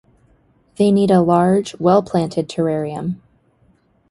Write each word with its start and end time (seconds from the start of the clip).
They 0.77 0.89
need 0.91 1.11
a 1.11 1.21
large, 1.21 1.79
well 1.79 2.01
planted 2.01 2.49
terrarium. 2.49 3.17